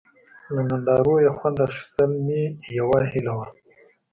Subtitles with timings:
[0.53, 2.41] له نندارو یې خوند اخیستل مې
[2.79, 3.47] یوه هیله وه.